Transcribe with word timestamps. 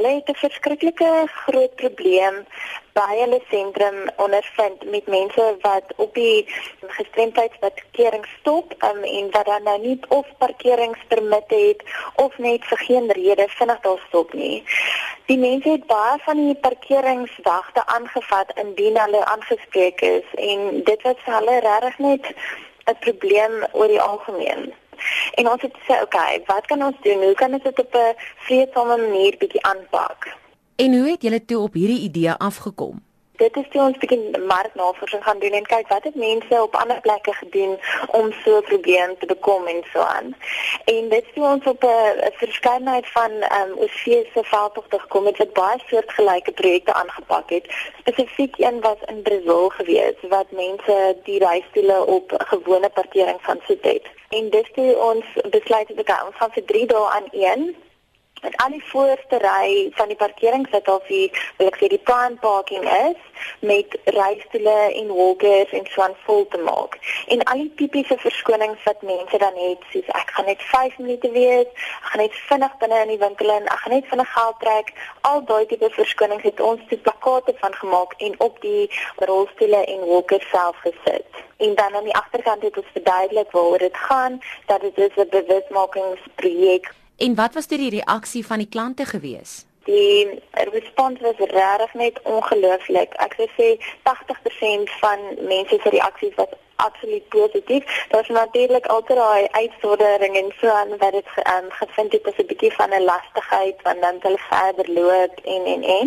hulle 0.00 0.14
het 0.14 0.28
'n 0.28 0.42
verskriklike 0.44 1.10
groot 1.44 1.74
probleem 1.74 2.36
by 2.92 3.08
hulle 3.22 3.40
sentrum 3.48 3.98
ondervind 4.16 4.84
met 4.94 5.06
mense 5.06 5.44
wat 5.60 5.92
op 5.96 6.14
die 6.14 6.46
gestremdheidsparkering 6.96 8.24
stop 8.38 8.72
um, 8.88 9.02
en 9.02 9.30
wat 9.30 9.44
dan 9.44 9.62
nou 9.62 9.78
nie 9.80 9.98
of 10.08 10.26
parkeringspermit 10.38 11.48
het 11.48 11.82
of 12.14 12.38
net 12.38 12.64
vir 12.64 12.78
geen 12.78 13.12
rede 13.12 13.46
vinnig 13.48 13.80
daar 13.80 14.02
stop 14.08 14.32
nie. 14.32 14.64
Die 15.26 15.38
mense 15.38 15.68
het 15.68 15.86
baie 15.86 16.18
van 16.18 16.36
die 16.46 16.54
parkeringswagte 16.54 17.86
aangevat 17.86 18.52
indien 18.64 18.98
hulle 18.98 19.24
aangespreek 19.24 20.00
is 20.00 20.26
en 20.34 20.82
dit 20.84 21.02
was 21.02 21.24
vir 21.24 21.34
hulle 21.34 21.58
regtig 21.68 21.98
net 21.98 22.34
'n 22.86 22.98
probleem 23.00 23.66
oor 23.72 23.88
die 23.88 24.00
algemeen. 24.00 24.72
En 25.34 25.50
ons 25.50 25.62
het 25.62 25.74
gesê, 25.78 25.92
oké, 25.92 26.02
okay, 26.02 26.42
wat 26.46 26.66
kan 26.66 26.84
ons 26.84 26.96
doen? 27.02 27.22
Hoe 27.22 27.34
kan 27.34 27.52
ons 27.52 27.62
dit 27.62 27.78
op 27.78 27.94
'n 27.94 28.14
vreedsame 28.36 28.96
manier 28.96 29.36
bietjie 29.38 29.62
aanpak? 29.62 30.36
En 30.76 30.98
hoe 30.98 31.10
het 31.10 31.22
julle 31.22 31.44
toe 31.44 31.58
op 31.58 31.72
hierdie 31.72 32.00
idee 32.00 32.32
afgekom? 32.32 33.02
Dit 33.40 33.56
is 33.56 33.68
toe 33.72 33.80
ons 33.80 33.98
bietjie 34.00 34.38
marknavorsing 34.48 35.22
gaan 35.24 35.38
doen 35.40 35.54
en 35.56 35.66
kyk 35.68 35.88
wat 35.88 36.04
het 36.04 36.16
mense 36.22 36.62
op 36.62 36.74
ander 36.76 37.00
plekke 37.00 37.32
gedoen 37.32 37.78
om 38.18 38.32
so 38.42 38.58
'n 38.58 38.68
probleem 38.70 39.14
te 39.18 39.26
bekom 39.26 39.66
en 39.66 39.80
so 39.92 40.00
aan. 40.00 40.34
En 40.84 41.08
dit 41.08 41.24
het 41.26 41.44
ons 41.52 41.64
op 41.72 41.84
'n 41.84 42.32
verskeidenheid 42.42 43.06
van 43.10 43.30
ehm 43.30 43.70
um, 43.70 43.78
OVSe 43.78 44.42
veldtogte 44.52 44.98
gekom 44.98 45.26
het 45.26 45.38
wat 45.38 45.52
baie 45.52 45.82
soortgelyke 45.86 46.52
projekte 46.52 46.92
aangepak 46.92 47.50
het. 47.50 47.64
Spesifiek 47.98 48.54
een 48.58 48.80
was 48.80 49.00
in 49.06 49.22
Brazil 49.22 49.68
gewees 49.68 50.16
wat 50.28 50.50
mense 50.50 51.16
die 51.24 51.38
reistoele 51.38 52.06
op 52.06 52.32
gewone 52.52 52.88
parkering 52.88 53.38
van 53.42 53.58
sit 53.66 53.84
het. 53.84 54.19
En 54.38 54.50
dis 54.50 54.68
toe 54.74 54.90
ons 54.96 55.30
besluit 55.50 55.88
het 55.88 56.00
okay, 56.00 56.24
ons 56.26 56.36
gaan 56.38 56.52
vir 56.54 56.64
3 56.64 56.86
dae 56.86 57.06
aan 57.16 57.24
een 57.32 57.62
met 58.42 58.56
al 58.56 58.70
die 58.70 58.84
voorste 58.90 59.38
ry 59.42 59.90
van 59.96 60.08
die 60.08 60.16
parkering 60.16 60.66
sit 60.70 60.88
al 60.88 61.02
die 61.08 61.26
wil 61.58 61.68
ek 61.70 61.78
sê 61.80 61.88
die 61.92 62.00
prime 62.10 62.38
parking 62.44 62.86
is 62.90 63.48
met 63.70 63.96
reistoele 64.16 64.76
en 65.00 65.10
walkers 65.16 65.74
en 65.78 65.88
so 65.92 66.04
aan 66.06 66.16
vol 66.28 66.46
te 66.54 66.60
maak. 66.68 66.96
En 67.34 67.42
al 67.52 67.64
die 67.64 67.74
tipiese 67.80 68.16
verskonings 68.22 68.86
wat 68.88 69.02
mense 69.10 69.42
dan 69.44 69.58
het, 69.64 69.84
soos 69.92 70.14
ek 70.22 70.32
gaan 70.36 70.48
net 70.52 70.62
5 70.70 70.98
minute 71.02 71.30
wees, 71.36 71.68
ek 71.98 72.08
gaan 72.12 72.24
net 72.24 72.40
vinnig 72.46 72.78
binne 72.84 73.02
in 73.04 73.12
die 73.14 73.20
winkel 73.26 73.54
in, 73.56 73.68
ek 73.74 73.84
gaan 73.84 73.96
net 73.98 74.10
vinnig 74.12 74.32
geld 74.38 74.60
trek, 74.64 74.94
al 75.32 75.44
daai 75.50 75.66
tipe 75.74 75.90
verskonings 75.98 76.48
het 76.48 76.64
ons 76.70 76.86
te 76.88 77.02
plakate 77.08 77.58
van 77.60 77.76
gemaak 77.82 78.14
en 78.30 78.38
op 78.48 78.62
die 78.64 78.86
rolstoele 79.32 79.84
en 79.84 80.06
walkers 80.14 80.48
self 80.54 80.80
gesit. 80.86 81.29
En 81.60 81.74
dan 81.74 81.94
aan 81.94 82.08
die 82.08 82.16
agterkant 82.16 82.62
het 82.62 82.76
ons 82.76 82.92
verduidelik 82.92 83.50
waaroor 83.50 83.78
dit 83.78 83.96
gaan, 83.96 84.40
dat 84.66 84.80
dit 84.80 85.16
'n 85.16 85.28
bewusmakingsprojek 85.30 86.92
En 87.20 87.34
wat 87.34 87.54
was 87.54 87.66
die 87.66 87.90
reaksie 87.90 88.46
van 88.46 88.58
die 88.58 88.68
klante 88.68 89.04
gewees? 89.04 89.64
Die 89.84 90.40
respons 90.72 91.20
was 91.20 91.36
regtig 91.36 91.94
net 91.94 92.20
ongelooflik. 92.22 93.12
Ek 93.12 93.34
sou 93.36 93.48
sê 93.58 93.68
80% 94.08 94.94
van 95.02 95.18
mense 95.48 95.78
se 95.82 95.92
reaksies 95.92 96.34
was 96.34 96.54
absoluut 96.86 97.28
positief. 97.28 98.06
Daar's 98.08 98.28
natuurlik 98.28 98.86
altyd 98.86 99.16
daai 99.16 99.48
uitsondering 99.50 100.36
en 100.36 100.52
so 100.60 100.68
aan 100.68 100.96
wat 101.02 101.12
dit 101.12 101.30
um, 101.54 101.68
gevind 101.80 102.12
het 102.12 102.26
as 102.26 102.38
'n 102.38 102.46
bietjie 102.46 102.72
van 102.72 102.90
'n 102.94 103.08
lastigheid 103.12 103.76
want 103.82 104.00
dan 104.00 104.16
hulle 104.20 104.42
verder 104.48 104.88
loop 104.98 105.34
en 105.44 105.64
en 105.74 105.82
en. 105.98 106.06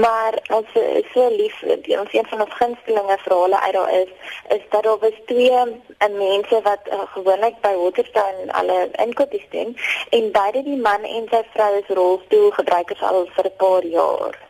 Maar 0.00 0.34
ons 0.58 0.68
is 0.74 1.10
so 1.12 1.28
lief, 1.40 1.62
ons 2.02 2.12
een 2.12 2.28
van 2.32 2.40
ons 2.40 2.54
gunstelinge 2.54 3.18
verhale 3.18 3.60
uit 3.60 3.74
daar 3.76 3.92
is 3.92 4.08
is 4.48 4.62
dat 4.68 4.82
daar 4.82 4.98
was 4.98 5.18
twee 5.26 5.50
uh, 5.50 6.18
mense 6.18 6.60
wat 6.62 6.80
uh, 6.92 7.00
gewoonlik 7.06 7.60
by 7.60 7.74
Waterstone 7.74 8.52
alle 8.52 8.88
inkopies 9.04 9.46
doen 9.50 9.76
en 10.10 10.32
beide 10.32 10.62
die 10.62 10.80
man 10.88 11.02
en 11.02 11.28
sy 11.30 11.42
vrou 11.52 11.72
is 11.78 11.94
rolstoelgebruikers 12.00 13.02
al 13.02 13.26
vir 13.36 13.46
'n 13.46 13.56
paar 13.56 13.84
jaar 13.84 14.45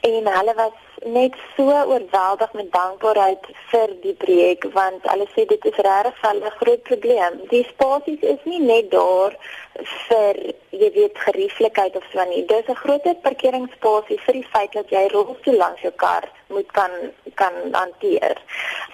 en 0.00 0.26
hulle 0.26 0.54
was 0.54 0.76
net 1.04 1.34
so 1.56 1.64
oorweldig 1.64 2.52
met 2.52 2.72
dankbaarheid 2.72 3.46
vir 3.70 3.92
die 4.02 4.14
projek 4.22 4.66
want 4.74 5.06
hulle 5.10 5.26
sê 5.34 5.44
dit 5.52 5.64
is 5.70 5.80
regtig 5.86 6.22
'n 6.32 6.50
groot 6.60 6.82
probleem. 6.82 7.40
Die 7.50 7.64
spasies 7.70 8.20
is 8.20 8.42
nie 8.44 8.60
net 8.60 8.90
daar 8.90 9.36
vir 10.08 10.34
jy 10.70 10.90
weet 10.94 11.18
gerieflikheid 11.18 11.96
of 11.96 12.04
so 12.12 12.24
nie. 12.24 12.44
Dis 12.46 12.68
'n 12.68 12.82
groot 12.84 13.22
parkeringsspasie 13.22 14.20
vir 14.26 14.34
die 14.34 14.48
feit 14.52 14.72
dat 14.72 14.90
jy 14.90 15.08
rolstoel 15.08 15.56
langs 15.56 15.80
jou 15.80 15.92
kar 15.92 16.24
moet 16.48 16.72
kan 16.72 16.90
kan 17.34 17.54
hanteer. 17.72 18.36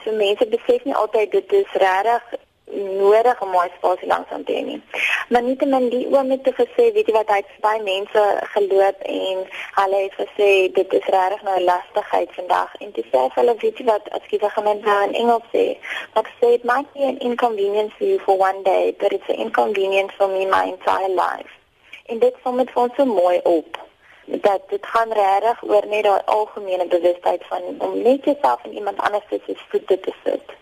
So 0.04 0.12
mense 0.12 0.46
besef 0.46 0.84
nie 0.84 0.94
altyd 0.94 1.30
dit 1.30 1.52
is 1.52 1.72
regtig 1.72 2.22
nodig 2.74 3.40
om 3.42 3.50
my 3.50 3.68
spasie 3.76 4.08
langs 4.08 4.30
aan 4.30 4.44
te 4.44 4.52
hê. 4.52 4.78
Maar 5.28 5.42
nie 5.42 5.56
te 5.56 5.66
min 5.66 5.88
die 5.92 6.06
oom 6.12 6.30
het 6.30 6.48
gesê, 6.58 6.90
weet 6.96 7.08
jy 7.08 7.14
wat, 7.16 7.30
hy 7.32 7.40
het 7.42 7.56
baie 7.64 7.82
mense 7.82 8.24
geloop 8.54 9.02
en 9.16 9.42
hulle 9.78 10.02
het 10.02 10.18
gesê 10.20 10.50
dit 10.78 10.96
is 11.00 11.10
regtig 11.16 11.42
nou 11.48 11.58
lastigheid 11.64 12.34
vandag 12.38 12.74
en 12.80 12.92
dis 12.98 13.10
sê 13.12 13.24
hulle 13.38 13.56
weet 13.64 13.82
jy 13.82 13.88
wat, 13.90 14.10
as 14.18 14.30
jy 14.30 14.42
gaan 14.44 14.68
met 14.68 14.84
nou 14.84 15.00
in 15.08 15.18
Engels 15.24 15.50
sê, 15.52 15.66
wat 16.14 16.30
sê 16.40 16.54
it 16.58 16.64
might 16.64 16.90
be 16.94 17.06
an 17.08 17.18
inconvenience 17.18 17.94
for 17.98 18.06
you 18.06 18.18
for 18.26 18.38
one 18.38 18.62
day, 18.62 18.94
but 19.00 19.12
it's 19.12 19.28
an 19.28 19.42
inconvenience 19.46 20.12
for 20.18 20.28
me 20.28 20.46
my 20.46 20.64
entire 20.74 21.12
life. 21.14 21.52
En 22.06 22.18
dit 22.18 22.34
kom 22.42 22.56
met 22.60 22.70
ons 22.74 22.92
so 22.96 23.04
mooi 23.04 23.40
op 23.44 23.78
dat 24.24 24.60
dit 24.68 24.86
gaan 24.86 25.12
regtig 25.12 25.62
oor 25.62 25.86
net 25.86 26.04
daai 26.04 26.20
algemene 26.24 26.86
bewustheid 26.86 27.44
van 27.46 27.62
om 27.78 28.02
net 28.02 28.24
jouself 28.24 28.64
en 28.64 28.72
iemand 28.72 29.00
anders 29.00 29.24
se 29.28 29.56
voete 29.68 30.00
te 30.00 30.12
sit. 30.24 30.54